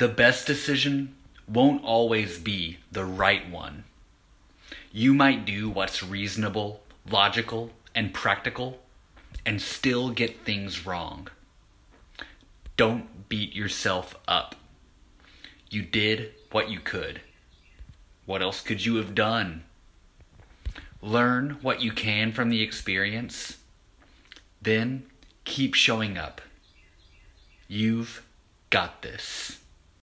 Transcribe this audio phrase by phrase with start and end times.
[0.00, 1.14] The best decision
[1.46, 3.84] won't always be the right one.
[4.92, 8.80] You might do what's reasonable, logical, and practical
[9.44, 11.28] and still get things wrong.
[12.78, 14.56] Don't beat yourself up.
[15.68, 17.20] You did what you could.
[18.24, 19.64] What else could you have done?
[21.02, 23.58] Learn what you can from the experience.
[24.62, 25.04] Then
[25.44, 26.40] keep showing up.
[27.68, 28.24] You've
[28.70, 29.59] got this.